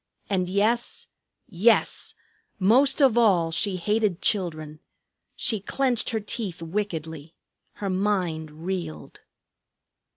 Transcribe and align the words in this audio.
And 0.31 0.49
yes, 0.49 1.09
yes! 1.47 2.15
Most 2.57 3.03
of 3.03 3.19
all 3.19 3.51
she 3.51 3.75
hated 3.75 4.19
children. 4.19 4.79
She 5.35 5.59
clenched 5.59 6.09
her 6.09 6.19
teeth 6.19 6.59
wickedly; 6.59 7.35
her 7.73 7.89
mind 7.91 8.49
reeled. 8.65 9.19